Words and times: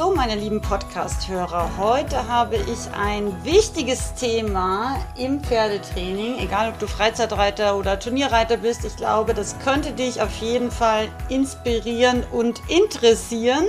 So, 0.00 0.14
meine 0.14 0.34
lieben 0.34 0.62
Podcast-Hörer, 0.62 1.76
heute 1.76 2.26
habe 2.26 2.56
ich 2.56 2.90
ein 2.98 3.44
wichtiges 3.44 4.14
Thema 4.14 4.96
im 5.18 5.44
Pferdetraining. 5.44 6.38
Egal, 6.38 6.70
ob 6.70 6.78
du 6.78 6.86
Freizeitreiter 6.86 7.76
oder 7.76 8.00
Turnierreiter 8.00 8.56
bist, 8.56 8.86
ich 8.86 8.96
glaube, 8.96 9.34
das 9.34 9.58
könnte 9.58 9.92
dich 9.92 10.22
auf 10.22 10.34
jeden 10.40 10.70
Fall 10.70 11.10
inspirieren 11.28 12.24
und 12.32 12.62
interessieren. 12.68 13.66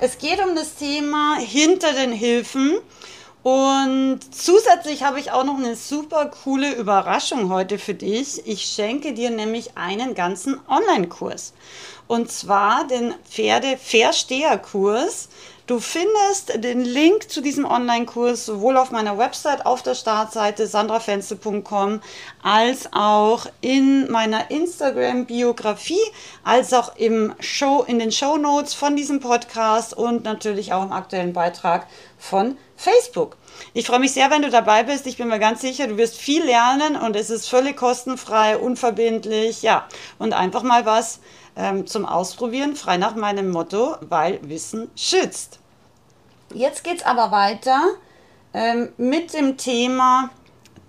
Es 0.00 0.18
geht 0.18 0.44
um 0.44 0.56
das 0.56 0.74
Thema 0.74 1.36
hinter 1.38 1.92
den 1.92 2.10
Hilfen. 2.10 2.78
Und 3.44 4.18
zusätzlich 4.32 5.04
habe 5.04 5.20
ich 5.20 5.30
auch 5.30 5.44
noch 5.44 5.58
eine 5.58 5.76
super 5.76 6.26
coole 6.26 6.74
Überraschung 6.74 7.50
heute 7.52 7.78
für 7.78 7.94
dich. 7.94 8.44
Ich 8.48 8.64
schenke 8.64 9.14
dir 9.14 9.30
nämlich 9.30 9.78
einen 9.78 10.16
ganzen 10.16 10.58
Online-Kurs. 10.68 11.54
Und 12.08 12.32
zwar 12.32 12.84
den 12.88 13.14
Pferde-Versteher-Kurs. 13.30 15.28
Du 15.68 15.80
findest 15.80 16.64
den 16.64 16.82
Link 16.82 17.30
zu 17.30 17.42
diesem 17.42 17.66
Online-Kurs 17.66 18.46
sowohl 18.46 18.78
auf 18.78 18.90
meiner 18.90 19.18
Website 19.18 19.66
auf 19.66 19.82
der 19.82 19.94
Startseite 19.94 20.66
sandrafenzel.com 20.66 22.00
als 22.42 22.88
auch 22.94 23.44
in 23.60 24.10
meiner 24.10 24.50
Instagram-Biografie, 24.50 26.00
als 26.42 26.72
auch 26.72 26.96
im 26.96 27.34
Show, 27.40 27.84
in 27.86 27.98
den 27.98 28.10
Show 28.12 28.38
Notes 28.38 28.72
von 28.72 28.96
diesem 28.96 29.20
Podcast 29.20 29.92
und 29.92 30.24
natürlich 30.24 30.72
auch 30.72 30.84
im 30.84 30.92
aktuellen 30.92 31.34
Beitrag 31.34 31.86
von 32.16 32.56
Facebook. 32.74 33.36
Ich 33.74 33.86
freue 33.86 33.98
mich 33.98 34.12
sehr, 34.12 34.30
wenn 34.30 34.40
du 34.40 34.48
dabei 34.48 34.84
bist. 34.84 35.06
Ich 35.06 35.18
bin 35.18 35.28
mir 35.28 35.38
ganz 35.38 35.60
sicher, 35.60 35.86
du 35.86 35.98
wirst 35.98 36.16
viel 36.16 36.44
lernen 36.44 36.96
und 36.96 37.14
es 37.14 37.28
ist 37.28 37.46
völlig 37.46 37.76
kostenfrei, 37.76 38.56
unverbindlich, 38.56 39.60
ja, 39.60 39.86
und 40.18 40.32
einfach 40.32 40.62
mal 40.62 40.86
was 40.86 41.20
ähm, 41.58 41.86
zum 41.86 42.06
Ausprobieren, 42.06 42.76
frei 42.76 42.96
nach 42.96 43.16
meinem 43.16 43.50
Motto, 43.50 43.96
weil 44.00 44.38
Wissen 44.48 44.90
schützt. 44.94 45.58
Jetzt 46.54 46.84
geht 46.84 46.98
es 46.98 47.02
aber 47.04 47.30
weiter 47.30 47.82
ähm, 48.54 48.90
mit 48.96 49.34
dem 49.34 49.58
Thema 49.58 50.30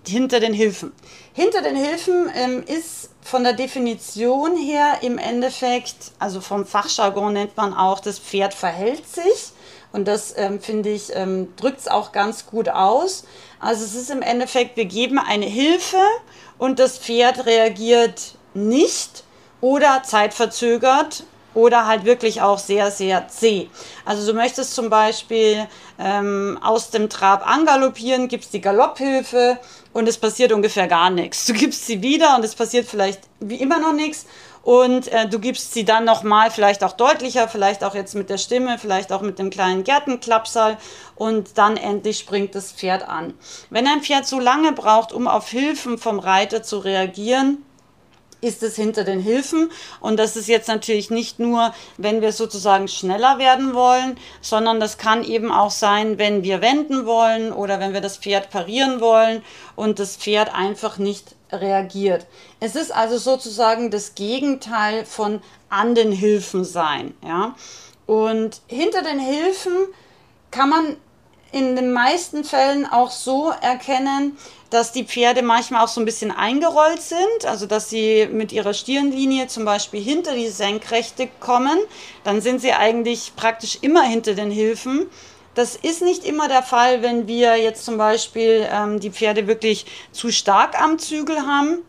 hinter 0.07 0.39
den 0.39 0.53
Hilfen. 0.53 0.93
Hinter 1.33 1.61
den 1.61 1.75
Hilfen 1.75 2.29
ähm, 2.35 2.63
ist 2.65 3.09
von 3.21 3.43
der 3.43 3.53
Definition 3.53 4.55
her 4.55 4.99
im 5.01 5.17
Endeffekt, 5.17 6.11
also 6.19 6.39
vom 6.39 6.65
Fachjargon 6.65 7.33
nennt 7.33 7.57
man 7.57 7.73
auch, 7.73 7.99
das 7.99 8.19
Pferd 8.19 8.53
verhält 8.53 9.07
sich. 9.07 9.51
Und 9.91 10.07
das 10.07 10.35
ähm, 10.37 10.61
finde 10.61 10.89
ich, 10.89 11.15
ähm, 11.15 11.53
drückt 11.55 11.79
es 11.79 11.87
auch 11.87 12.11
ganz 12.11 12.45
gut 12.45 12.69
aus. 12.69 13.23
Also 13.59 13.83
es 13.83 13.95
ist 13.95 14.11
im 14.11 14.21
Endeffekt, 14.21 14.77
wir 14.77 14.85
geben 14.85 15.17
eine 15.17 15.47
Hilfe 15.47 15.97
und 16.59 16.77
das 16.77 16.99
Pferd 16.99 17.47
reagiert 17.47 18.35
nicht 18.53 19.23
oder 19.61 20.03
zeitverzögert 20.03 21.23
oder 21.53 21.87
halt 21.87 22.05
wirklich 22.05 22.41
auch 22.41 22.59
sehr, 22.59 22.91
sehr 22.91 23.27
zäh. 23.27 23.69
Also 24.05 24.31
du 24.31 24.37
möchtest 24.37 24.75
zum 24.75 24.89
Beispiel 24.89 25.67
ähm, 25.97 26.59
aus 26.61 26.91
dem 26.91 27.09
Trab 27.09 27.45
angaloppieren, 27.47 28.27
gibst 28.27 28.53
die 28.53 28.61
Galopphilfe 28.61 29.57
und 29.93 30.07
es 30.07 30.17
passiert 30.17 30.51
ungefähr 30.51 30.87
gar 30.87 31.09
nichts. 31.09 31.45
Du 31.47 31.53
gibst 31.53 31.85
sie 31.87 32.01
wieder 32.01 32.35
und 32.35 32.45
es 32.45 32.55
passiert 32.55 32.87
vielleicht 32.87 33.21
wie 33.39 33.55
immer 33.55 33.79
noch 33.79 33.93
nichts 33.93 34.25
und 34.61 35.07
äh, 35.07 35.27
du 35.27 35.39
gibst 35.39 35.73
sie 35.73 35.85
dann 35.85 36.05
nochmal, 36.05 36.51
vielleicht 36.51 36.83
auch 36.83 36.91
deutlicher, 36.91 37.47
vielleicht 37.47 37.83
auch 37.83 37.95
jetzt 37.95 38.13
mit 38.13 38.29
der 38.29 38.37
Stimme, 38.37 38.77
vielleicht 38.77 39.11
auch 39.11 39.21
mit 39.21 39.39
dem 39.39 39.49
kleinen 39.49 39.83
Gärtenklapsal 39.83 40.77
und 41.15 41.57
dann 41.57 41.77
endlich 41.77 42.19
springt 42.19 42.55
das 42.55 42.71
Pferd 42.71 43.07
an. 43.07 43.33
Wenn 43.69 43.87
ein 43.87 44.01
Pferd 44.01 44.27
so 44.27 44.39
lange 44.39 44.73
braucht, 44.73 45.11
um 45.11 45.27
auf 45.27 45.49
Hilfen 45.49 45.97
vom 45.97 46.19
Reiter 46.19 46.61
zu 46.61 46.79
reagieren, 46.79 47.65
ist 48.41 48.63
es 48.63 48.75
hinter 48.75 49.03
den 49.03 49.19
Hilfen. 49.19 49.71
Und 49.99 50.17
das 50.17 50.35
ist 50.35 50.47
jetzt 50.47 50.67
natürlich 50.67 51.09
nicht 51.09 51.39
nur, 51.39 51.73
wenn 51.97 52.21
wir 52.21 52.31
sozusagen 52.31 52.87
schneller 52.87 53.37
werden 53.37 53.73
wollen, 53.73 54.17
sondern 54.41 54.79
das 54.79 54.97
kann 54.97 55.23
eben 55.23 55.51
auch 55.51 55.71
sein, 55.71 56.17
wenn 56.17 56.43
wir 56.43 56.61
wenden 56.61 57.05
wollen 57.05 57.51
oder 57.51 57.79
wenn 57.79 57.93
wir 57.93 58.01
das 58.01 58.17
Pferd 58.17 58.49
parieren 58.49 59.01
wollen 59.01 59.43
und 59.75 59.99
das 59.99 60.15
Pferd 60.15 60.53
einfach 60.53 60.97
nicht 60.97 61.35
reagiert. 61.51 62.27
Es 62.59 62.75
ist 62.75 62.93
also 62.93 63.17
sozusagen 63.17 63.91
das 63.91 64.15
Gegenteil 64.15 65.05
von 65.05 65.41
an 65.69 65.95
den 65.95 66.11
Hilfen 66.11 66.63
sein. 66.63 67.15
Ja? 67.25 67.55
Und 68.05 68.61
hinter 68.67 69.01
den 69.01 69.19
Hilfen 69.19 69.73
kann 70.51 70.69
man 70.69 70.97
in 71.51 71.75
den 71.75 71.91
meisten 71.91 72.43
Fällen 72.43 72.85
auch 72.85 73.11
so 73.11 73.51
erkennen, 73.61 74.37
dass 74.69 74.91
die 74.91 75.03
Pferde 75.03 75.41
manchmal 75.41 75.83
auch 75.83 75.87
so 75.87 75.99
ein 75.99 76.05
bisschen 76.05 76.31
eingerollt 76.31 77.01
sind, 77.01 77.45
also 77.45 77.65
dass 77.65 77.89
sie 77.89 78.27
mit 78.31 78.51
ihrer 78.51 78.73
Stirnlinie 78.73 79.47
zum 79.47 79.65
Beispiel 79.65 80.01
hinter 80.01 80.35
die 80.35 80.49
Senkrechte 80.49 81.27
kommen, 81.39 81.79
dann 82.23 82.41
sind 82.41 82.61
sie 82.61 82.73
eigentlich 82.73 83.33
praktisch 83.35 83.79
immer 83.81 84.03
hinter 84.03 84.35
den 84.35 84.51
Hilfen. 84.51 85.07
Das 85.55 85.75
ist 85.75 86.01
nicht 86.01 86.23
immer 86.23 86.47
der 86.47 86.63
Fall, 86.63 87.01
wenn 87.01 87.27
wir 87.27 87.55
jetzt 87.57 87.83
zum 87.83 87.97
Beispiel 87.97 88.67
ähm, 88.71 88.99
die 88.99 89.09
Pferde 89.09 89.47
wirklich 89.47 89.85
zu 90.11 90.31
stark 90.31 90.79
am 90.79 90.99
Zügel 90.99 91.41
haben 91.41 91.79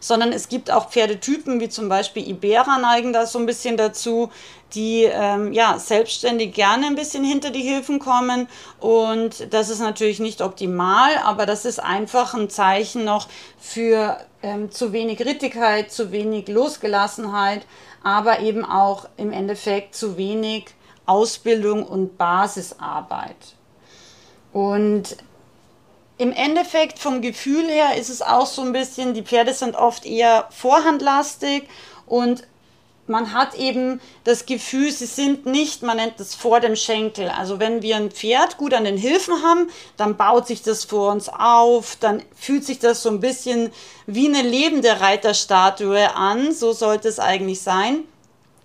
sondern 0.00 0.32
es 0.32 0.48
gibt 0.48 0.70
auch 0.70 0.90
Pferdetypen, 0.90 1.60
wie 1.60 1.68
zum 1.68 1.88
Beispiel 1.88 2.28
Ibera 2.28 2.78
neigen 2.78 3.12
da 3.12 3.26
so 3.26 3.38
ein 3.38 3.46
bisschen 3.46 3.76
dazu, 3.76 4.30
die 4.74 5.04
ähm, 5.04 5.52
ja 5.52 5.78
selbstständig 5.78 6.54
gerne 6.54 6.86
ein 6.86 6.94
bisschen 6.94 7.24
hinter 7.24 7.50
die 7.50 7.62
Hilfen 7.62 7.98
kommen 7.98 8.48
und 8.80 9.52
das 9.52 9.70
ist 9.70 9.80
natürlich 9.80 10.20
nicht 10.20 10.42
optimal, 10.42 11.16
aber 11.24 11.46
das 11.46 11.64
ist 11.64 11.78
einfach 11.82 12.34
ein 12.34 12.50
Zeichen 12.50 13.04
noch 13.04 13.28
für 13.58 14.18
ähm, 14.42 14.70
zu 14.70 14.92
wenig 14.92 15.20
Rittigkeit, 15.20 15.90
zu 15.90 16.12
wenig 16.12 16.48
Losgelassenheit, 16.48 17.66
aber 18.02 18.40
eben 18.40 18.64
auch 18.64 19.08
im 19.16 19.32
Endeffekt 19.32 19.94
zu 19.94 20.16
wenig 20.16 20.66
Ausbildung 21.06 21.84
und 21.84 22.18
Basisarbeit. 22.18 23.56
Und 24.52 25.16
im 26.18 26.32
Endeffekt 26.32 26.98
vom 26.98 27.22
Gefühl 27.22 27.66
her 27.68 27.96
ist 27.96 28.10
es 28.10 28.22
auch 28.22 28.46
so 28.46 28.62
ein 28.62 28.72
bisschen, 28.72 29.14
die 29.14 29.22
Pferde 29.22 29.54
sind 29.54 29.76
oft 29.76 30.04
eher 30.04 30.48
vorhandlastig 30.50 31.68
und 32.06 32.42
man 33.06 33.32
hat 33.32 33.54
eben 33.54 34.00
das 34.24 34.44
Gefühl, 34.44 34.92
sie 34.92 35.06
sind 35.06 35.46
nicht, 35.46 35.82
man 35.82 35.96
nennt 35.96 36.20
das 36.20 36.34
vor 36.34 36.60
dem 36.60 36.76
Schenkel. 36.76 37.28
Also 37.28 37.58
wenn 37.58 37.80
wir 37.80 37.96
ein 37.96 38.10
Pferd 38.10 38.58
gut 38.58 38.74
an 38.74 38.84
den 38.84 38.98
Hilfen 38.98 39.42
haben, 39.42 39.70
dann 39.96 40.16
baut 40.16 40.46
sich 40.46 40.62
das 40.62 40.84
vor 40.84 41.12
uns 41.12 41.28
auf, 41.28 41.96
dann 41.96 42.22
fühlt 42.34 42.64
sich 42.64 42.80
das 42.80 43.02
so 43.02 43.08
ein 43.08 43.20
bisschen 43.20 43.70
wie 44.06 44.26
eine 44.26 44.42
lebende 44.46 45.00
Reiterstatue 45.00 46.14
an. 46.14 46.52
So 46.52 46.72
sollte 46.72 47.08
es 47.08 47.18
eigentlich 47.18 47.62
sein. 47.62 48.04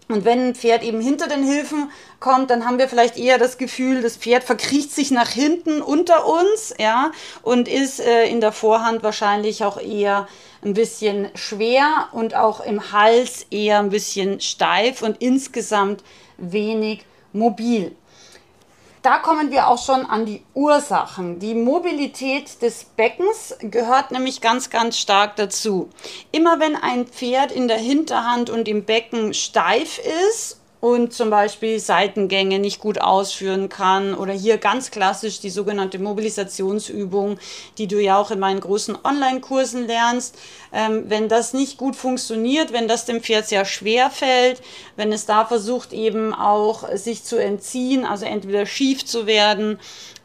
Und 0.09 0.25
wenn 0.25 0.47
ein 0.47 0.55
Pferd 0.55 0.83
eben 0.83 0.99
hinter 0.99 1.27
den 1.27 1.43
Hilfen 1.43 1.89
kommt, 2.19 2.49
dann 2.49 2.65
haben 2.65 2.77
wir 2.77 2.89
vielleicht 2.89 3.17
eher 3.17 3.37
das 3.37 3.57
Gefühl, 3.57 4.01
das 4.01 4.17
Pferd 4.17 4.43
verkriecht 4.43 4.91
sich 4.91 5.11
nach 5.11 5.29
hinten 5.29 5.81
unter 5.81 6.27
uns, 6.27 6.73
ja, 6.77 7.11
und 7.41 7.67
ist 7.67 7.99
äh, 7.99 8.25
in 8.25 8.41
der 8.41 8.51
Vorhand 8.51 9.01
wahrscheinlich 9.03 9.63
auch 9.63 9.79
eher 9.79 10.27
ein 10.63 10.73
bisschen 10.73 11.29
schwer 11.35 12.07
und 12.11 12.35
auch 12.35 12.59
im 12.65 12.91
Hals 12.91 13.45
eher 13.49 13.79
ein 13.79 13.89
bisschen 13.89 14.41
steif 14.41 15.01
und 15.01 15.21
insgesamt 15.21 16.03
wenig 16.37 17.05
mobil 17.31 17.95
da 19.03 19.17
kommen 19.17 19.51
wir 19.51 19.67
auch 19.67 19.83
schon 19.83 20.05
an 20.05 20.25
die 20.25 20.43
Ursachen. 20.53 21.37
Die 21.37 21.53
Mobilität 21.53 22.61
des 22.61 22.85
Beckens 22.85 23.55
gehört 23.59 24.11
nämlich 24.11 24.39
ganz, 24.39 24.69
ganz 24.69 24.97
stark 24.97 25.35
dazu. 25.35 25.89
Immer 26.31 26.61
wenn 26.61 26.77
ein 26.77 27.05
Pferd 27.05 27.51
in 27.51 27.67
der 27.67 27.77
Hinterhand 27.77 28.49
und 28.49 28.67
im 28.67 28.85
Becken 28.85 29.33
steif 29.33 29.99
ist 30.29 30.62
und 30.83 31.13
zum 31.13 31.29
Beispiel 31.29 31.79
Seitengänge 31.79 32.59
nicht 32.59 32.81
gut 32.81 32.99
ausführen 32.99 33.69
kann 33.69 34.13
oder 34.13 34.33
hier 34.33 34.57
ganz 34.57 34.91
klassisch 34.91 35.39
die 35.39 35.49
sogenannte 35.49 35.97
Mobilisationsübung, 35.97 37.39
die 37.77 37.87
du 37.87 38.01
ja 38.01 38.17
auch 38.17 38.31
in 38.31 38.39
meinen 38.39 38.59
großen 38.59 38.97
Online-Kursen 39.01 39.87
lernst. 39.87 40.37
Ähm, 40.73 41.05
wenn 41.07 41.29
das 41.29 41.53
nicht 41.53 41.77
gut 41.77 41.95
funktioniert, 41.95 42.73
wenn 42.73 42.89
das 42.89 43.05
dem 43.05 43.21
Pferd 43.21 43.47
sehr 43.47 43.63
schwer 43.63 44.09
fällt, 44.09 44.61
wenn 44.97 45.13
es 45.13 45.25
da 45.25 45.45
versucht 45.45 45.93
eben 45.93 46.33
auch 46.33 46.93
sich 46.97 47.23
zu 47.23 47.37
entziehen, 47.37 48.03
also 48.03 48.25
entweder 48.25 48.65
schief 48.65 49.05
zu 49.05 49.25
werden 49.25 49.79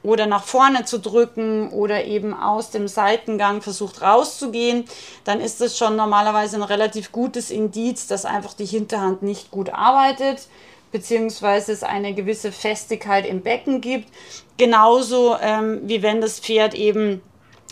oder 0.08 0.26
nach 0.26 0.44
vorne 0.44 0.86
zu 0.86 0.98
drücken 0.98 1.68
oder 1.70 2.04
eben 2.04 2.32
aus 2.32 2.70
dem 2.70 2.88
Seitengang 2.88 3.60
versucht 3.60 4.00
rauszugehen, 4.00 4.86
dann 5.24 5.40
ist 5.40 5.60
das 5.60 5.76
schon 5.76 5.96
normalerweise 5.96 6.56
ein 6.56 6.62
relativ 6.62 7.12
gutes 7.12 7.50
Indiz, 7.50 8.06
dass 8.06 8.24
einfach 8.24 8.54
die 8.54 8.64
Hinterhand 8.64 9.22
nicht 9.22 9.50
gut 9.50 9.70
arbeitet 9.70 10.48
beziehungsweise 10.90 11.70
es 11.72 11.82
eine 11.82 12.14
gewisse 12.14 12.50
Festigkeit 12.50 13.26
im 13.26 13.42
Becken 13.42 13.82
gibt. 13.82 14.08
Genauso 14.56 15.36
ähm, 15.38 15.82
wie 15.84 16.02
wenn 16.02 16.22
das 16.22 16.40
Pferd 16.40 16.72
eben 16.72 17.20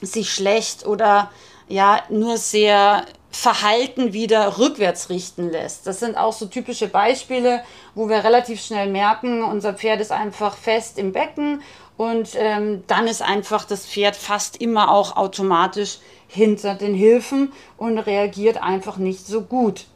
sich 0.02 0.30
schlecht 0.30 0.84
oder 0.84 1.30
ja 1.66 2.02
nur 2.10 2.36
sehr 2.36 3.06
Verhalten 3.30 4.14
wieder 4.14 4.58
rückwärts 4.58 5.10
richten 5.10 5.50
lässt. 5.50 5.86
Das 5.86 6.00
sind 6.00 6.16
auch 6.16 6.32
so 6.32 6.46
typische 6.46 6.88
Beispiele, 6.88 7.62
wo 7.94 8.08
wir 8.08 8.24
relativ 8.24 8.62
schnell 8.62 8.88
merken, 8.88 9.44
unser 9.44 9.74
Pferd 9.74 10.00
ist 10.00 10.10
einfach 10.10 10.56
fest 10.56 10.98
im 10.98 11.12
Becken 11.12 11.62
und 11.96 12.30
ähm, 12.34 12.84
dann 12.86 13.06
ist 13.06 13.22
einfach 13.22 13.64
das 13.64 13.86
Pferd 13.86 14.16
fast 14.16 14.60
immer 14.60 14.90
auch 14.90 15.16
automatisch 15.16 15.98
hinter 16.28 16.74
den 16.74 16.94
Hilfen 16.94 17.52
und 17.76 17.98
reagiert 17.98 18.62
einfach 18.62 18.96
nicht 18.96 19.26
so 19.26 19.42
gut. 19.42 19.86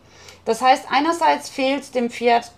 Das 0.45 0.63
heißt, 0.63 0.87
einerseits 0.91 1.49
fehlt 1.49 1.95
dem 1.95 2.11
Pferd 2.11 2.51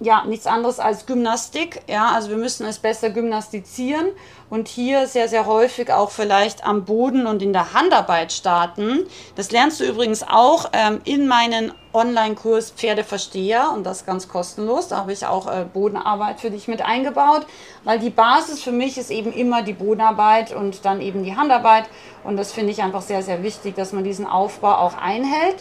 ja 0.00 0.24
nichts 0.24 0.46
anderes 0.46 0.78
als 0.78 1.06
Gymnastik. 1.06 1.82
Ja, 1.88 2.12
also 2.12 2.30
wir 2.30 2.36
müssen 2.36 2.66
es 2.66 2.78
besser 2.78 3.10
gymnastizieren 3.10 4.06
und 4.48 4.68
hier 4.68 5.06
sehr, 5.06 5.28
sehr 5.28 5.46
häufig 5.46 5.92
auch 5.92 6.10
vielleicht 6.10 6.64
am 6.64 6.84
Boden 6.84 7.26
und 7.26 7.42
in 7.42 7.52
der 7.52 7.74
Handarbeit 7.74 8.32
starten. 8.32 9.06
Das 9.34 9.50
lernst 9.50 9.80
du 9.80 9.84
übrigens 9.84 10.22
auch 10.22 10.70
ähm, 10.72 11.00
in 11.04 11.26
meinen 11.26 11.72
Online-Kurs 11.98 12.70
Pferdeversteher 12.70 13.72
und 13.74 13.84
das 13.84 14.06
ganz 14.06 14.28
kostenlos. 14.28 14.88
Da 14.88 14.98
habe 14.98 15.12
ich 15.12 15.26
auch 15.26 15.46
äh, 15.46 15.64
Bodenarbeit 15.64 16.40
für 16.40 16.50
dich 16.50 16.68
mit 16.68 16.82
eingebaut, 16.82 17.46
weil 17.84 17.98
die 17.98 18.10
Basis 18.10 18.62
für 18.62 18.72
mich 18.72 18.96
ist 18.96 19.10
eben 19.10 19.32
immer 19.32 19.62
die 19.62 19.72
Bodenarbeit 19.72 20.54
und 20.54 20.84
dann 20.84 21.00
eben 21.00 21.24
die 21.24 21.36
Handarbeit 21.36 21.84
und 22.24 22.36
das 22.36 22.52
finde 22.52 22.72
ich 22.72 22.82
einfach 22.82 23.02
sehr, 23.02 23.22
sehr 23.22 23.42
wichtig, 23.42 23.74
dass 23.74 23.92
man 23.92 24.04
diesen 24.04 24.26
Aufbau 24.26 24.74
auch 24.74 24.96
einhält. 24.96 25.56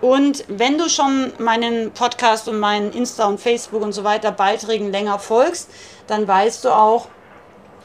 Und 0.00 0.44
wenn 0.48 0.78
du 0.78 0.88
schon 0.88 1.32
meinen 1.38 1.92
Podcast 1.92 2.48
und 2.48 2.58
meinen 2.58 2.92
Insta 2.92 3.26
und 3.26 3.38
Facebook 3.38 3.82
und 3.82 3.92
so 3.92 4.02
weiter 4.02 4.32
Beiträgen 4.32 4.90
länger 4.90 5.20
folgst, 5.20 5.70
dann 6.08 6.26
weißt 6.26 6.64
du 6.64 6.70
auch, 6.70 7.06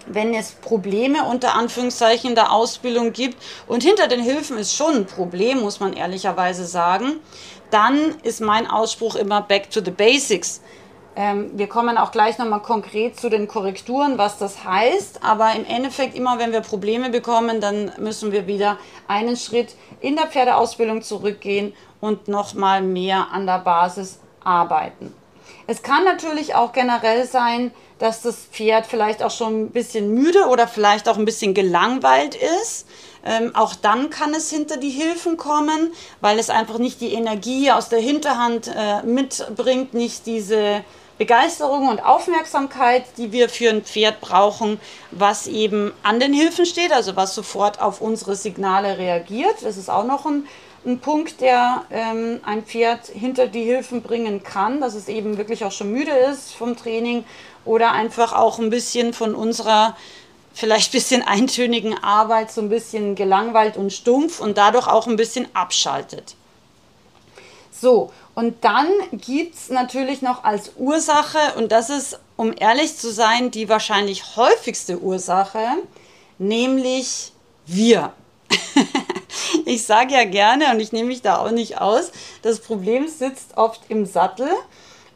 wenn 0.10 0.34
es 0.34 0.52
Probleme 0.52 1.24
unter 1.24 1.56
Anführungszeichen 1.56 2.36
der 2.36 2.52
Ausbildung 2.52 3.14
gibt 3.14 3.38
und 3.68 3.84
hinter 3.84 4.08
den 4.08 4.22
Hilfen 4.22 4.58
ist 4.58 4.76
schon 4.76 4.96
ein 4.96 5.06
Problem, 5.06 5.62
muss 5.62 5.80
man 5.80 5.94
ehrlicherweise 5.94 6.66
sagen, 6.66 7.20
dann 7.72 8.16
ist 8.24 8.42
mein 8.42 8.70
Ausspruch 8.70 9.16
immer 9.16 9.42
Back 9.42 9.70
to 9.70 9.82
the 9.84 9.92
Basics. 9.92 10.62
Ähm, 11.16 11.50
wir 11.56 11.68
kommen 11.68 11.98
auch 11.98 12.12
gleich 12.12 12.38
nochmal 12.38 12.62
konkret 12.62 13.20
zu 13.20 13.30
den 13.30 13.48
Korrekturen, 13.48 14.20
was 14.20 14.38
das 14.38 14.64
heißt. 14.64 15.24
Aber 15.24 15.54
im 15.56 15.66
Endeffekt, 15.66 16.16
immer 16.16 16.38
wenn 16.38 16.52
wir 16.52 16.62
Probleme 16.62 17.10
bekommen, 17.10 17.60
dann 17.60 17.92
müssen 17.98 18.32
wir 18.32 18.46
wieder 18.46 18.78
einen 19.08 19.36
Schritt 19.36 19.76
in 20.00 20.16
der 20.16 20.28
Pferdeausbildung 20.28 21.02
zurückgehen 21.02 21.74
und 22.02 22.28
nochmal 22.28 22.84
mehr 22.84 23.30
an 23.32 23.48
der 23.48 23.60
Basis 23.60 24.20
arbeiten. 24.44 25.14
Es 25.70 25.84
kann 25.84 26.06
natürlich 26.06 26.56
auch 26.56 26.72
generell 26.72 27.28
sein, 27.28 27.72
dass 28.00 28.22
das 28.22 28.38
Pferd 28.52 28.86
vielleicht 28.86 29.22
auch 29.22 29.32
schon 29.32 29.64
ein 29.64 29.70
bisschen 29.72 30.14
müde 30.14 30.48
oder 30.48 30.66
vielleicht 30.66 31.10
auch 31.10 31.18
ein 31.18 31.26
bisschen 31.26 31.54
gelangweilt 31.54 32.36
ist. 32.64 32.88
Ähm, 33.26 33.54
auch 33.54 33.76
dann 33.76 34.10
kann 34.10 34.34
es 34.34 34.50
hinter 34.50 34.78
die 34.78 34.90
Hilfen 34.90 35.36
kommen, 35.36 35.92
weil 36.22 36.40
es 36.40 36.50
einfach 36.50 36.78
nicht 36.78 37.02
die 37.02 37.14
Energie 37.14 37.70
aus 37.72 37.90
der 37.90 38.00
Hinterhand 38.00 38.72
äh, 38.74 39.04
mitbringt, 39.04 39.94
nicht 39.94 40.26
diese 40.26 40.86
Begeisterung 41.18 41.90
und 41.90 42.00
Aufmerksamkeit, 42.00 43.04
die 43.18 43.34
wir 43.34 43.50
für 43.50 43.70
ein 43.70 43.82
Pferd 43.82 44.22
brauchen, 44.22 44.80
was 45.12 45.48
eben 45.48 45.92
an 46.04 46.22
den 46.22 46.32
Hilfen 46.32 46.66
steht, 46.66 46.94
also 46.94 47.18
was 47.18 47.36
sofort 47.36 47.82
auf 47.82 48.00
unsere 48.00 48.36
Signale 48.36 48.98
reagiert. 48.98 49.56
Das 49.64 49.76
ist 49.76 49.90
auch 49.90 50.06
noch 50.06 50.26
ein, 50.26 50.48
ein 50.88 51.00
Punkt, 51.00 51.42
der 51.42 51.86
ähm, 51.92 52.40
ein 52.44 52.64
Pferd 52.64 53.08
hinter 53.08 53.48
die 53.48 53.64
Hilfen 53.64 54.02
bringen 54.02 54.42
kann, 54.42 54.82
dass 54.82 54.96
es 54.96 55.08
eben 55.08 55.38
wirklich 55.38 55.64
auch 55.66 55.72
schon 55.72 55.92
müde 55.92 56.12
ist 56.12 56.54
vom 56.54 56.76
Training 56.76 57.26
oder 57.66 57.92
einfach 57.92 58.34
auch 58.34 58.58
ein 58.58 58.70
bisschen 58.70 59.14
von 59.14 59.36
unserer 59.36 59.96
vielleicht 60.54 60.90
ein 60.90 60.98
bisschen 60.98 61.22
eintönigen 61.22 62.02
Arbeit 62.04 62.52
so 62.52 62.62
ein 62.62 62.70
bisschen 62.70 63.14
gelangweilt 63.14 63.78
und 63.78 63.94
stumpf 63.94 64.40
und 64.40 64.58
dadurch 64.58 64.88
auch 64.88 65.06
ein 65.06 65.18
bisschen 65.18 65.48
abschaltet. 65.54 66.36
So, 67.70 68.12
und 68.34 68.64
dann 68.64 68.88
gibt 69.12 69.54
es 69.54 69.70
natürlich 69.70 70.24
noch 70.24 70.44
als 70.44 70.72
Ursache, 70.78 71.38
und 71.58 71.72
das 71.72 71.92
ist, 71.92 72.20
um 72.38 72.54
ehrlich 72.58 72.98
zu 72.98 73.12
sein, 73.12 73.52
die 73.52 73.70
wahrscheinlich 73.70 74.36
häufigste 74.36 75.00
Ursache, 75.00 75.64
nämlich 76.40 77.34
wir. 77.68 78.14
ich 79.66 79.86
sage 79.86 80.14
ja 80.14 80.26
gerne, 80.26 80.72
und 80.72 80.80
ich 80.80 80.92
nehme 80.92 81.08
mich 81.08 81.22
da 81.22 81.38
auch 81.38 81.52
nicht 81.52 81.80
aus, 81.80 82.12
das 82.42 82.60
Problem 82.60 83.08
sitzt 83.08 83.58
oft 83.58 83.82
im 83.90 84.06
Sattel. 84.06 84.50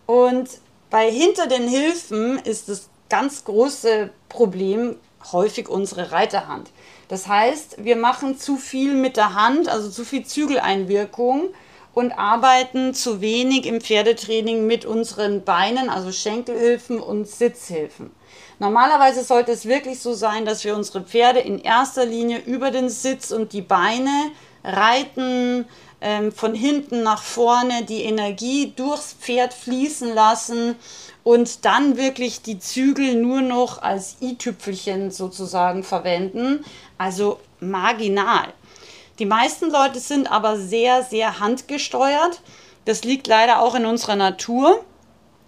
Und 0.05 0.49
bei 0.89 1.09
hinter 1.09 1.47
den 1.47 1.67
Hilfen 1.67 2.37
ist 2.39 2.69
das 2.69 2.89
ganz 3.09 3.43
große 3.45 4.09
Problem 4.29 4.95
häufig 5.31 5.69
unsere 5.69 6.11
Reiterhand. 6.11 6.69
Das 7.07 7.27
heißt, 7.27 7.83
wir 7.83 7.97
machen 7.97 8.37
zu 8.37 8.57
viel 8.57 8.93
mit 8.93 9.17
der 9.17 9.33
Hand, 9.35 9.67
also 9.67 9.89
zu 9.89 10.05
viel 10.05 10.25
Zügeleinwirkung 10.25 11.49
und 11.93 12.13
arbeiten 12.13 12.93
zu 12.93 13.19
wenig 13.21 13.65
im 13.65 13.81
Pferdetraining 13.81 14.65
mit 14.65 14.85
unseren 14.85 15.43
Beinen, 15.43 15.89
also 15.89 16.11
Schenkelhilfen 16.11 16.99
und 16.99 17.27
Sitzhilfen. 17.27 18.11
Normalerweise 18.61 19.23
sollte 19.23 19.53
es 19.53 19.65
wirklich 19.65 19.99
so 20.01 20.13
sein, 20.13 20.45
dass 20.45 20.63
wir 20.63 20.75
unsere 20.75 21.01
Pferde 21.01 21.39
in 21.39 21.57
erster 21.57 22.05
Linie 22.05 22.37
über 22.37 22.69
den 22.69 22.89
Sitz 22.89 23.31
und 23.31 23.53
die 23.53 23.63
Beine 23.63 24.11
reiten, 24.63 25.65
ähm, 25.99 26.31
von 26.31 26.53
hinten 26.53 27.01
nach 27.01 27.23
vorne 27.23 27.85
die 27.85 28.03
Energie 28.03 28.71
durchs 28.75 29.13
Pferd 29.13 29.55
fließen 29.55 30.13
lassen 30.13 30.75
und 31.23 31.65
dann 31.65 31.97
wirklich 31.97 32.43
die 32.43 32.59
Zügel 32.59 33.15
nur 33.15 33.41
noch 33.41 33.81
als 33.81 34.17
i-Tüpfelchen 34.21 35.09
sozusagen 35.09 35.83
verwenden, 35.83 36.63
also 36.99 37.39
marginal. 37.61 38.53
Die 39.17 39.25
meisten 39.25 39.71
Leute 39.71 39.99
sind 39.99 40.31
aber 40.31 40.57
sehr, 40.57 41.01
sehr 41.01 41.39
handgesteuert. 41.39 42.41
Das 42.85 43.03
liegt 43.03 43.25
leider 43.25 43.59
auch 43.59 43.73
in 43.73 43.87
unserer 43.87 44.15
Natur, 44.15 44.85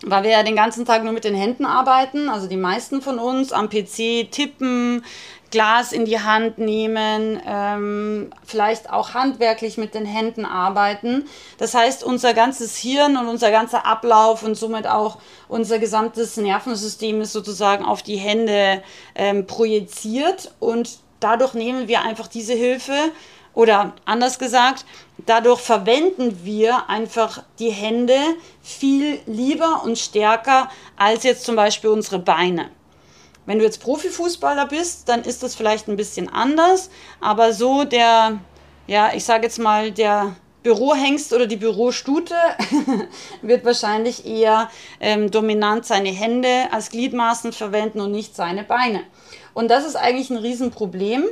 weil 0.06 0.24
wir 0.24 0.32
ja 0.32 0.44
den 0.44 0.56
ganzen 0.56 0.86
Tag 0.86 1.04
nur 1.04 1.14
mit 1.14 1.24
den 1.24 1.36
Händen 1.36 1.66
arbeiten. 1.66 2.30
Also 2.30 2.48
die 2.48 2.58
meisten 2.58 3.02
von 3.02 3.20
uns 3.20 3.52
am 3.52 3.70
PC 3.70 4.30
tippen, 4.32 5.04
Glas 5.52 5.92
in 5.94 6.06
die 6.06 6.20
Hand 6.20 6.58
nehmen, 6.58 7.40
ähm, 7.46 8.32
vielleicht 8.44 8.90
auch 8.92 9.14
handwerklich 9.14 9.78
mit 9.78 9.94
den 9.94 10.06
Händen 10.06 10.46
arbeiten. 10.46 11.26
Das 11.60 11.76
heißt, 11.76 12.04
unser 12.04 12.34
ganzes 12.34 12.76
Hirn 12.76 13.18
und 13.18 13.28
unser 13.28 13.52
ganzer 13.52 13.86
Ablauf 13.86 14.42
und 14.42 14.56
somit 14.56 14.88
auch 14.88 15.20
unser 15.48 15.78
gesamtes 15.78 16.38
Nervensystem 16.38 17.22
ist 17.22 17.34
sozusagen 17.34 17.86
auf 17.86 18.02
die 18.02 18.18
Hände 18.18 18.82
ähm, 19.14 19.46
projiziert 19.46 20.52
und 20.60 20.98
dadurch 21.20 21.54
nehmen 21.54 21.88
wir 21.88 22.02
einfach 22.02 22.28
diese 22.28 22.54
Hilfe 22.54 23.12
oder 23.54 23.94
anders 24.06 24.40
gesagt, 24.40 24.86
dadurch 25.18 25.60
verwenden 25.60 26.40
wir 26.44 26.90
einfach 26.90 27.44
die 27.60 27.70
Hände 27.70 28.18
viel 28.62 29.20
lieber 29.26 29.84
und 29.84 29.98
stärker 29.98 30.70
als 30.98 31.24
jetzt 31.24 31.46
zum 31.46 31.56
Beispiel 31.56 31.90
unsere 31.90 32.20
Beine. 32.20 32.70
Wenn 33.46 33.60
du 33.60 33.66
jetzt 33.66 33.82
Profifußballer 33.82 34.68
bist, 34.68 35.10
dann 35.10 35.24
ist 35.24 35.44
das 35.44 35.56
vielleicht 35.56 35.88
ein 35.88 35.98
bisschen 35.98 36.30
anders, 36.30 36.90
aber 37.20 37.54
so 37.54 37.84
der, 37.84 38.40
ja, 38.88 39.12
ich 39.14 39.26
sage 39.26 39.44
jetzt 39.44 39.60
mal, 39.60 39.92
der 39.92 40.36
Bürohengst 40.64 41.34
oder 41.34 41.46
die 41.46 41.58
Bürostute 41.58 42.36
wird 43.42 43.66
wahrscheinlich 43.66 44.26
eher 44.26 44.72
ähm, 45.02 45.30
dominant 45.30 45.86
seine 45.86 46.10
Hände 46.10 46.68
als 46.72 46.90
Gliedmaßen 46.90 47.52
verwenden 47.52 48.00
und 48.00 48.12
nicht 48.12 48.34
seine 48.34 48.64
Beine. 48.64 49.02
Und 49.54 49.70
das 49.70 49.86
ist 49.86 49.98
eigentlich 49.98 50.30
ein 50.30 50.38
Riesenproblem 50.38 51.26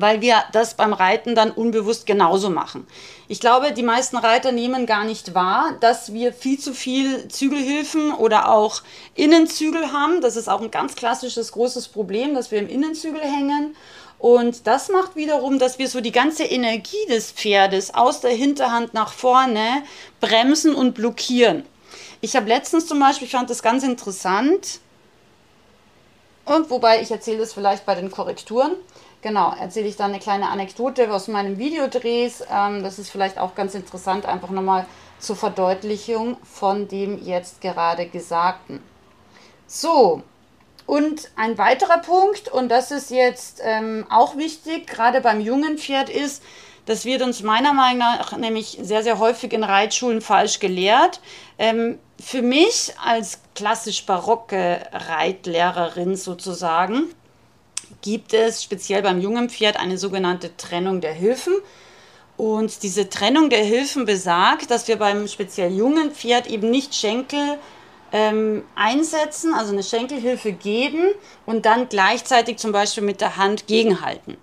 weil 0.00 0.20
wir 0.20 0.44
das 0.52 0.74
beim 0.74 0.92
Reiten 0.92 1.34
dann 1.34 1.50
unbewusst 1.50 2.06
genauso 2.06 2.50
machen. 2.50 2.86
Ich 3.28 3.40
glaube, 3.40 3.72
die 3.72 3.82
meisten 3.82 4.16
Reiter 4.16 4.52
nehmen 4.52 4.84
gar 4.86 5.04
nicht 5.04 5.34
wahr, 5.34 5.72
dass 5.80 6.12
wir 6.12 6.32
viel 6.32 6.58
zu 6.58 6.74
viel 6.74 7.28
Zügelhilfen 7.28 8.12
oder 8.12 8.52
auch 8.52 8.82
Innenzügel 9.14 9.92
haben. 9.92 10.20
Das 10.20 10.36
ist 10.36 10.48
auch 10.48 10.60
ein 10.60 10.70
ganz 10.70 10.94
klassisches 10.94 11.52
großes 11.52 11.88
Problem, 11.88 12.34
dass 12.34 12.50
wir 12.50 12.58
im 12.58 12.68
Innenzügel 12.68 13.22
hängen. 13.22 13.74
Und 14.18 14.66
das 14.66 14.90
macht 14.90 15.16
wiederum, 15.16 15.58
dass 15.58 15.78
wir 15.78 15.88
so 15.88 16.00
die 16.00 16.12
ganze 16.12 16.44
Energie 16.44 17.06
des 17.08 17.32
Pferdes 17.32 17.94
aus 17.94 18.20
der 18.20 18.30
Hinterhand 18.30 18.92
nach 18.92 19.12
vorne 19.12 19.82
bremsen 20.20 20.74
und 20.74 20.94
blockieren. 20.94 21.64
Ich 22.20 22.36
habe 22.36 22.48
letztens 22.48 22.86
zum 22.86 22.98
Beispiel, 23.00 23.26
ich 23.26 23.32
fand 23.32 23.50
das 23.50 23.62
ganz 23.62 23.82
interessant, 23.82 24.80
und 26.46 26.70
wobei 26.70 27.02
ich 27.02 27.10
erzähle 27.10 27.38
das 27.38 27.52
vielleicht 27.52 27.84
bei 27.84 27.96
den 27.96 28.10
Korrekturen. 28.10 28.76
Genau, 29.22 29.52
erzähle 29.58 29.88
ich 29.88 29.96
dann 29.96 30.10
eine 30.12 30.20
kleine 30.20 30.48
Anekdote 30.50 31.12
aus 31.12 31.28
meinem 31.28 31.58
Videodrehs. 31.58 32.44
Ähm, 32.50 32.82
das 32.82 32.98
ist 32.98 33.10
vielleicht 33.10 33.38
auch 33.38 33.54
ganz 33.54 33.74
interessant, 33.74 34.26
einfach 34.26 34.50
nochmal 34.50 34.86
zur 35.18 35.36
Verdeutlichung 35.36 36.36
von 36.44 36.88
dem 36.88 37.22
jetzt 37.24 37.60
gerade 37.60 38.06
Gesagten. 38.06 38.80
So, 39.66 40.22
und 40.86 41.30
ein 41.34 41.58
weiterer 41.58 41.98
Punkt, 41.98 42.48
und 42.48 42.68
das 42.68 42.92
ist 42.92 43.10
jetzt 43.10 43.60
ähm, 43.64 44.06
auch 44.08 44.36
wichtig, 44.36 44.86
gerade 44.86 45.20
beim 45.20 45.40
jungen 45.40 45.78
Pferd 45.78 46.08
ist, 46.08 46.42
das 46.84 47.04
wird 47.04 47.22
uns 47.22 47.42
meiner 47.42 47.72
Meinung 47.72 47.98
nach 47.98 48.36
nämlich 48.36 48.78
sehr, 48.80 49.02
sehr 49.02 49.18
häufig 49.18 49.52
in 49.52 49.64
Reitschulen 49.64 50.20
falsch 50.20 50.60
gelehrt. 50.60 51.20
Ähm, 51.58 51.98
für 52.20 52.42
mich 52.42 52.94
als 53.04 53.40
klassisch 53.56 54.06
barocke 54.06 54.86
Reitlehrerin 54.92 56.14
sozusagen 56.14 57.10
gibt 58.02 58.32
es 58.32 58.62
speziell 58.62 59.02
beim 59.02 59.20
jungen 59.20 59.50
Pferd 59.50 59.78
eine 59.78 59.98
sogenannte 59.98 60.56
Trennung 60.56 61.00
der 61.00 61.12
Hilfen. 61.12 61.54
Und 62.36 62.82
diese 62.82 63.08
Trennung 63.08 63.48
der 63.48 63.64
Hilfen 63.64 64.04
besagt, 64.04 64.70
dass 64.70 64.88
wir 64.88 64.96
beim 64.96 65.26
speziell 65.26 65.72
jungen 65.72 66.10
Pferd 66.10 66.46
eben 66.46 66.70
nicht 66.70 66.94
Schenkel 66.94 67.58
ähm, 68.12 68.64
einsetzen, 68.74 69.54
also 69.54 69.72
eine 69.72 69.82
Schenkelhilfe 69.82 70.52
geben 70.52 71.12
und 71.44 71.66
dann 71.66 71.88
gleichzeitig 71.88 72.58
zum 72.58 72.72
Beispiel 72.72 73.02
mit 73.02 73.20
der 73.20 73.36
Hand 73.36 73.66
gegenhalten. 73.66 74.36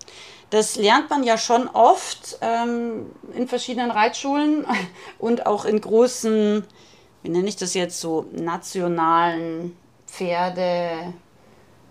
Das 0.50 0.76
lernt 0.76 1.10
man 1.10 1.24
ja 1.24 1.38
schon 1.38 1.68
oft 1.68 2.38
ähm, 2.42 3.08
in 3.36 3.48
verschiedenen 3.48 3.90
Reitschulen 3.90 4.66
und 5.20 5.46
auch 5.46 5.66
in 5.66 5.80
großen, 5.80 6.64
wie 7.24 7.30
nenne 7.30 7.48
ich 7.48 7.56
das 7.56 7.74
jetzt 7.74 8.00
so, 8.00 8.26
nationalen 8.32 9.76
Pferde, 10.08 11.14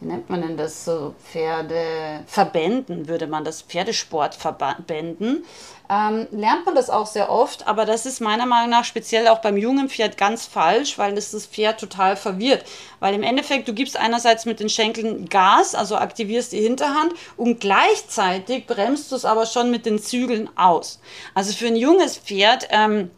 wie 0.03 0.09
nennt 0.09 0.29
man 0.29 0.43
denn 0.43 0.57
das 0.57 0.85
so, 0.85 1.15
Pferdeverbänden, 1.31 3.07
würde 3.09 3.27
man 3.27 3.45
das, 3.45 3.63
Pferdesportverbänden, 3.63 5.45
ähm, 5.89 6.27
lernt 6.33 6.67
man 6.67 6.75
das 6.75 6.91
auch 6.91 7.07
sehr 7.07 7.31
oft, 7.31 7.67
aber 7.69 7.85
das 7.85 8.07
ist 8.07 8.21
meiner 8.21 8.47
Meinung 8.47 8.71
nach 8.71 8.85
speziell 8.85 9.29
auch 9.29 9.41
beim 9.41 9.57
jungen 9.57 9.89
Pferd 9.89 10.17
ganz 10.17 10.47
falsch, 10.47 10.99
weil 10.99 11.15
das 11.15 11.31
das 11.31 11.47
Pferd 11.47 11.79
total 11.79 12.17
verwirrt. 12.17 12.65
Weil 12.99 13.15
im 13.15 13.23
Endeffekt, 13.23 13.69
du 13.69 13.75
gibst 13.75 13.97
einerseits 13.97 14.45
mit 14.45 14.59
den 14.59 14.69
Schenkeln 14.69 15.29
Gas, 15.29 15.75
also 15.75 15.97
aktivierst 15.97 16.53
die 16.53 16.61
Hinterhand 16.61 17.13
und 17.37 17.61
gleichzeitig 17.61 18.67
bremst 18.67 19.13
du 19.13 19.17
es 19.17 19.25
aber 19.25 19.47
schon 19.47 19.71
mit 19.71 19.87
den 19.87 19.99
Zügeln 19.99 20.51
aus. 20.57 21.01
Also 21.35 21.53
für 21.53 21.67
ein 21.67 21.77
junges 21.77 22.17
Pferd, 22.17 22.69
ähm, 22.71 23.11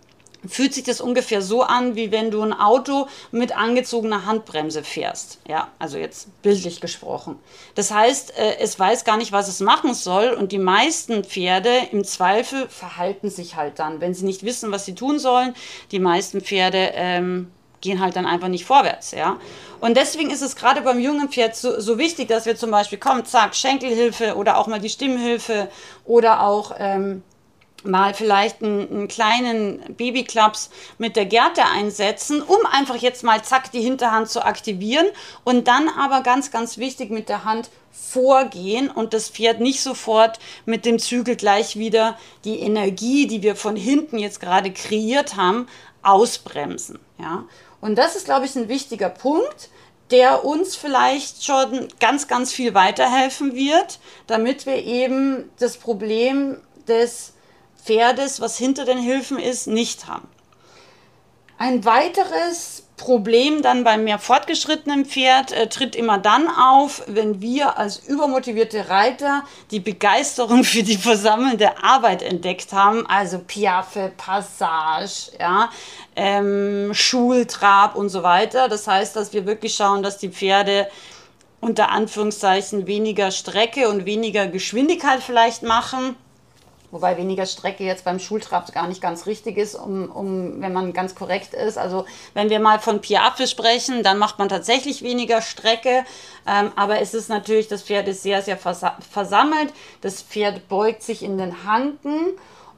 fühlt 0.49 0.75
sich 0.75 0.85
das 0.85 1.01
ungefähr 1.01 1.43
so 1.43 1.63
an, 1.63 1.97
wie 1.97 2.11
wenn 2.11 2.31
du 2.31 2.43
ein 2.43 2.53
Auto 2.53 3.09
mit 3.31 3.57
angezogener 3.57 4.27
Handbremse 4.27 4.83
fährst. 4.83 5.39
Ja, 5.49 5.69
also 5.79 5.99
jetzt 5.99 6.29
bildlich 6.43 6.81
gesprochen. 6.81 7.39
Das 7.75 7.91
heißt, 7.91 8.37
äh, 8.39 8.59
es 8.59 8.79
weiß 8.79 9.05
gar 9.05 9.17
nicht, 9.17 9.33
was 9.33 9.49
es 9.49 9.61
machen 9.61 9.95
soll 9.95 10.31
und 10.31 10.53
die 10.53 10.59
meisten 10.59 11.25
Pferde 11.25 11.71
im 11.93 12.05
Zweifel 12.05 12.69
verhalten 12.69 13.31
sich 13.31 13.57
halt 13.57 13.79
dann, 13.79 14.01
wenn 14.01 14.15
sie 14.15 14.25
nicht 14.25 14.45
wissen, 14.45 14.73
was 14.73 14.85
sie 14.85 14.95
tun 14.95 15.19
sollen. 15.19 15.55
Die 15.91 15.99
meisten 15.99 16.41
Pferde 16.41 16.91
ähm, 16.95 17.51
gehen 17.81 18.01
halt 18.01 18.17
dann 18.17 18.27
einfach 18.27 18.49
nicht 18.49 18.65
vorwärts, 18.65 19.13
ja. 19.13 19.39
Und 19.81 19.97
deswegen 19.99 20.31
ist 20.31 20.41
es 20.41 20.57
gerade 20.57 20.81
beim 20.81 20.99
jungen 20.99 21.29
Pferd 21.29 21.55
so, 21.55 21.79
so, 21.79 21.99
wichtig, 21.99 22.29
dass 22.29 22.47
wir 22.47 22.57
zum 22.57 22.71
Beispiel, 22.71 22.99
komm, 22.99 23.25
zack, 23.27 23.55
Schenkelhilfe 23.55 24.35
oder 24.35 24.57
auch 24.57 24.67
mal 24.67 24.81
die 24.81 24.89
Stimmhilfe 24.89 25.69
oder 26.07 26.41
auch 26.41 26.75
ähm, 26.79 27.23
mal 27.85 28.15
vielleicht 28.15 28.63
einen, 28.63 28.91
einen 28.91 29.09
kleinen 29.09 29.95
Babyklaps 29.97 30.71
mit 30.99 31.17
der 31.17 31.27
Gerte 31.27 31.65
einsetzen, 31.65 32.43
um 32.43 32.59
einfach 32.71 32.97
jetzt 32.97 33.23
mal 33.23 33.43
zack 33.43 33.71
die 33.73 33.81
Hinterhand 33.81 34.29
zu 34.29 34.45
aktivieren 34.45 35.07
und 35.45 35.69
dann 35.69 35.89
aber 35.89 36.23
ganz, 36.23 36.51
ganz 36.51 36.79
wichtig 36.79 37.11
mit 37.11 37.29
der 37.29 37.45
Hand 37.45 37.71
vorgehen 37.93 38.91
und 38.91 39.15
das 39.15 39.29
Pferd 39.29 39.61
nicht 39.61 39.81
sofort 39.81 40.39
mit 40.67 40.85
dem 40.85 40.99
Zügel 40.99 41.37
gleich 41.37 41.77
wieder 41.77 42.19
die 42.45 42.61
Energie, 42.61 43.27
die 43.27 43.43
wir 43.43 43.57
von 43.57 43.77
hinten 43.77 44.19
jetzt 44.19 44.41
gerade 44.41 44.73
kreiert 44.73 45.37
haben, 45.37 45.69
ausbremsen. 46.03 46.99
Ja? 47.19 47.45
Und 47.81 47.97
das 47.97 48.17
ist, 48.17 48.25
glaube 48.25 48.47
ich, 48.47 48.57
ein 48.57 48.69
wichtiger 48.69 49.11
Punkt, 49.11 49.71
der 50.11 50.45
uns 50.45 50.77
vielleicht 50.77 51.45
schon 51.45 51.89
ganz, 51.99 52.29
ganz 52.29 52.53
viel 52.53 52.75
weiterhelfen 52.75 53.55
wird, 53.55 53.99
damit 54.27 54.67
wir 54.67 54.77
eben 54.77 55.51
das 55.59 55.77
Problem 55.77 56.59
des 56.87 57.34
Pferdes, 57.85 58.41
was 58.41 58.57
hinter 58.57 58.85
den 58.85 58.99
Hilfen 58.99 59.39
ist, 59.39 59.67
nicht 59.67 60.07
haben. 60.07 60.29
Ein 61.59 61.85
weiteres 61.85 62.85
Problem 62.97 63.63
dann 63.63 63.85
beim 63.85 64.05
mehr 64.05 64.19
fortgeschrittenen 64.19 65.05
Pferd 65.05 65.53
äh, 65.53 65.69
tritt 65.69 65.95
immer 65.95 66.19
dann 66.19 66.49
auf, 66.49 67.03
wenn 67.07 67.41
wir 67.41 67.79
als 67.79 67.99
übermotivierte 67.99 68.89
Reiter 68.89 69.43
die 69.71 69.81
Begeisterung 69.81 70.65
für 70.65 70.83
die 70.83 70.97
versammelnde 70.97 71.83
Arbeit 71.83 72.23
entdeckt 72.23 72.73
haben, 72.73 73.07
also 73.07 73.39
Piaffe, 73.39 74.13
Passage, 74.17 75.33
ja, 75.39 75.71
ähm, 76.17 76.93
Schultrab 76.95 77.97
und 77.97 78.09
so 78.09 78.23
weiter. 78.23 78.69
Das 78.69 78.87
heißt, 78.87 79.15
dass 79.17 79.33
wir 79.33 79.47
wirklich 79.47 79.75
schauen, 79.75 80.03
dass 80.03 80.19
die 80.19 80.31
Pferde 80.31 80.89
unter 81.61 81.91
Anführungszeichen 81.91 82.87
weniger 82.87 83.31
Strecke 83.31 83.89
und 83.89 84.07
weniger 84.07 84.47
Geschwindigkeit 84.47 85.23
vielleicht 85.23 85.63
machen 85.63 86.17
Wobei 86.95 87.17
weniger 87.17 87.45
Strecke 87.45 87.83
jetzt 87.83 88.05
beim 88.05 88.21
Schultrab 88.21 88.73
gar 88.73 88.87
nicht 88.87 89.03
ganz 89.03 89.27
richtig 89.27 89.57
ist, 89.57 89.75
um, 89.75 90.09
um, 90.13 90.61
wenn 90.61 90.73
man 90.73 90.93
ganz 90.93 91.17
korrekt 91.17 91.53
ist. 91.53 91.77
Also 91.77 92.05
wenn 92.35 92.51
wir 92.51 92.61
mal 92.61 92.79
von 92.79 93.01
Piaffe 93.01 93.49
sprechen, 93.49 94.05
dann 94.05 94.17
macht 94.17 94.39
man 94.39 94.49
tatsächlich 94.49 95.03
weniger 95.03 95.43
Strecke. 95.43 96.05
Ähm, 96.47 96.71
aber 96.77 97.01
es 97.01 97.13
ist 97.13 97.29
natürlich, 97.29 97.67
das 97.67 97.83
Pferd 97.83 98.07
ist 98.07 98.23
sehr, 98.23 98.43
sehr 98.43 98.57
versa 98.57 98.97
versammelt. 99.11 99.73
Das 100.03 100.23
Pferd 100.23 100.69
beugt 100.69 101.03
sich 101.03 101.25
in 101.25 101.37
den 101.37 101.65
Hanken 101.65 102.29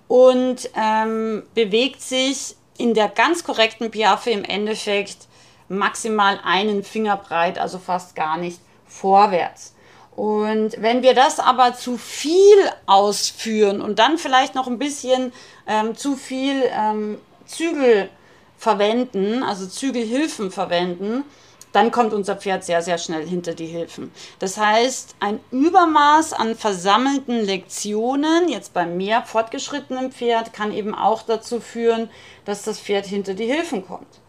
und 0.09 0.71
ähm, 0.75 1.43
bewegt 1.55 2.01
sich 2.01 2.57
in 2.79 2.95
der 2.95 3.11
ganz 3.11 3.45
korrekten 3.45 3.91
Piaffe 3.91 4.31
im 4.31 4.45
Endeffekt 4.45 5.29
maximal 5.69 6.41
einen 6.43 6.85
Finger 6.85 7.19
breit, 7.19 7.59
also 7.59 7.79
fast 7.79 8.17
gar 8.17 8.39
nicht 8.39 8.61
vorwärts. 8.87 9.75
Und 10.17 10.81
wenn 10.81 11.03
wir 11.03 11.15
das 11.15 11.39
aber 11.39 11.75
zu 11.75 11.99
viel 11.99 12.57
ausführen 12.87 13.83
und 13.83 13.99
dann 13.99 14.17
vielleicht 14.17 14.55
noch 14.55 14.67
ein 14.67 14.79
bisschen 14.79 15.31
ähm, 15.67 15.95
zu 15.95 16.17
viel 16.17 16.63
ähm, 16.73 17.19
Zügel 17.45 18.09
verwenden, 18.57 19.43
also 19.43 19.67
Zügelhilfen 19.67 20.51
verwenden, 20.51 21.25
dann 21.73 21.91
kommt 21.91 22.15
unser 22.15 22.37
Pferd 22.37 22.65
sehr, 22.65 22.81
sehr 22.81 22.97
schnell 22.97 23.27
hinter 23.27 23.53
die 23.53 23.67
Hilfen. 23.67 24.11
Das 24.39 24.57
heißt, 24.57 25.17
ein 25.21 25.39
Übermaß 25.51 26.33
an 26.33 26.57
versammelten 26.57 27.45
Lektionen, 27.45 28.49
jetzt 28.49 28.73
beim 28.73 28.97
mehr 28.97 29.23
fortgeschrittenen 29.23 30.11
Pferd, 30.11 30.55
kann 30.55 30.73
eben 30.73 30.95
auch 30.95 31.21
dazu 31.21 31.61
führen, 31.61 32.09
dass 32.47 32.63
das 32.63 32.81
Pferd 32.81 33.05
hinter 33.05 33.35
die 33.35 33.45
Hilfen 33.45 33.87
kommt. 33.87 34.21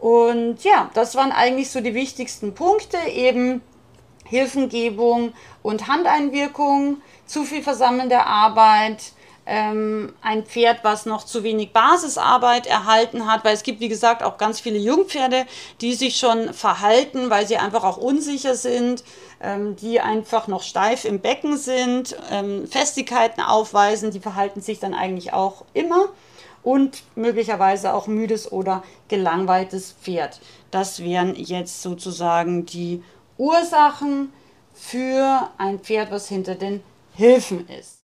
Und 0.00 0.64
ja, 0.64 0.90
das 0.94 1.14
waren 1.14 1.30
eigentlich 1.30 1.70
so 1.70 1.80
die 1.80 1.94
wichtigsten 1.94 2.54
Punkte, 2.54 2.98
eben 3.08 3.62
Hilfengebung 4.28 5.32
und 5.62 5.88
Handeinwirkung, 5.88 7.02
zu 7.26 7.44
viel 7.44 7.62
versammelnde 7.62 8.24
Arbeit, 8.24 9.12
ähm, 9.48 10.12
ein 10.20 10.44
Pferd, 10.44 10.84
was 10.84 11.06
noch 11.06 11.24
zu 11.24 11.42
wenig 11.42 11.72
Basisarbeit 11.72 12.66
erhalten 12.66 13.26
hat, 13.26 13.44
weil 13.44 13.54
es 13.54 13.62
gibt, 13.62 13.80
wie 13.80 13.88
gesagt, 13.88 14.22
auch 14.22 14.36
ganz 14.36 14.60
viele 14.60 14.78
Jungpferde, 14.78 15.46
die 15.80 15.94
sich 15.94 16.16
schon 16.16 16.52
verhalten, 16.52 17.30
weil 17.30 17.46
sie 17.46 17.56
einfach 17.56 17.82
auch 17.82 17.96
unsicher 17.96 18.54
sind, 18.54 19.02
ähm, 19.40 19.74
die 19.76 20.00
einfach 20.00 20.48
noch 20.48 20.62
steif 20.62 21.06
im 21.06 21.20
Becken 21.20 21.56
sind, 21.56 22.14
ähm, 22.30 22.66
Festigkeiten 22.66 23.40
aufweisen, 23.40 24.10
die 24.10 24.20
verhalten 24.20 24.60
sich 24.60 24.80
dann 24.80 24.92
eigentlich 24.92 25.32
auch 25.32 25.64
immer 25.72 26.10
und 26.62 27.02
möglicherweise 27.14 27.94
auch 27.94 28.06
müdes 28.06 28.52
oder 28.52 28.82
gelangweiltes 29.08 29.94
Pferd. 30.02 30.40
Das 30.70 31.02
wären 31.02 31.34
jetzt 31.34 31.80
sozusagen 31.80 32.66
die 32.66 33.02
Ursachen 33.38 34.32
für 34.74 35.50
ein 35.56 35.78
Pferd, 35.78 36.10
was 36.10 36.28
hinter 36.28 36.54
den 36.54 36.82
Hilfen 37.14 37.68
ist. 37.68 37.97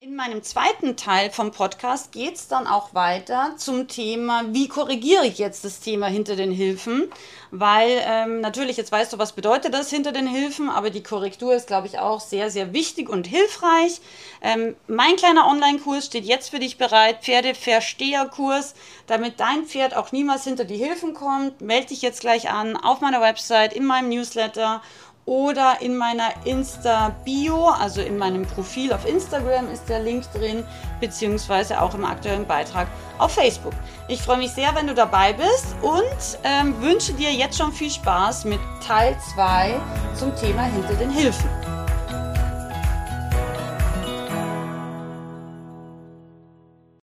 In 0.00 0.14
meinem 0.14 0.44
zweiten 0.44 0.96
Teil 0.96 1.28
vom 1.32 1.50
Podcast 1.50 2.12
geht 2.12 2.36
es 2.36 2.46
dann 2.46 2.68
auch 2.68 2.94
weiter 2.94 3.54
zum 3.56 3.88
Thema, 3.88 4.44
wie 4.52 4.68
korrigiere 4.68 5.26
ich 5.26 5.38
jetzt 5.38 5.64
das 5.64 5.80
Thema 5.80 6.06
hinter 6.06 6.36
den 6.36 6.52
Hilfen? 6.52 7.10
Weil 7.50 8.00
ähm, 8.04 8.40
natürlich, 8.40 8.76
jetzt 8.76 8.92
weißt 8.92 9.12
du, 9.12 9.18
was 9.18 9.32
bedeutet 9.32 9.74
das 9.74 9.90
hinter 9.90 10.12
den 10.12 10.28
Hilfen, 10.28 10.70
aber 10.70 10.90
die 10.90 11.02
Korrektur 11.02 11.52
ist, 11.52 11.66
glaube 11.66 11.88
ich, 11.88 11.98
auch 11.98 12.20
sehr, 12.20 12.48
sehr 12.48 12.72
wichtig 12.72 13.08
und 13.08 13.26
hilfreich. 13.26 14.00
Ähm, 14.40 14.76
mein 14.86 15.16
kleiner 15.16 15.48
Online-Kurs 15.48 16.06
steht 16.06 16.26
jetzt 16.26 16.50
für 16.50 16.60
dich 16.60 16.78
bereit, 16.78 17.24
Pferdeversteherkurs, 17.24 18.74
damit 19.08 19.40
dein 19.40 19.64
Pferd 19.64 19.96
auch 19.96 20.12
niemals 20.12 20.44
hinter 20.44 20.64
die 20.64 20.76
Hilfen 20.76 21.12
kommt. 21.12 21.60
Melde 21.60 21.88
dich 21.88 22.02
jetzt 22.02 22.20
gleich 22.20 22.50
an 22.50 22.76
auf 22.76 23.00
meiner 23.00 23.20
Website, 23.20 23.72
in 23.72 23.84
meinem 23.84 24.10
Newsletter 24.10 24.80
oder 25.28 25.82
in 25.82 25.94
meiner 25.98 26.30
Insta-Bio, 26.44 27.68
also 27.68 28.00
in 28.00 28.16
meinem 28.16 28.46
Profil 28.46 28.94
auf 28.94 29.06
Instagram 29.06 29.70
ist 29.70 29.86
der 29.86 30.00
Link 30.00 30.24
drin, 30.32 30.64
beziehungsweise 31.00 31.82
auch 31.82 31.94
im 31.94 32.06
aktuellen 32.06 32.46
Beitrag 32.46 32.88
auf 33.18 33.32
Facebook. 33.32 33.74
Ich 34.08 34.22
freue 34.22 34.38
mich 34.38 34.52
sehr, 34.52 34.74
wenn 34.74 34.86
du 34.86 34.94
dabei 34.94 35.34
bist 35.34 35.76
und 35.82 36.38
ähm, 36.44 36.80
wünsche 36.80 37.12
dir 37.12 37.30
jetzt 37.30 37.58
schon 37.58 37.72
viel 37.72 37.90
Spaß 37.90 38.46
mit 38.46 38.58
Teil 38.86 39.18
2 39.34 39.78
zum 40.14 40.34
Thema 40.34 40.62
hinter 40.62 40.94
den 40.94 41.10
Hilfen. 41.10 41.67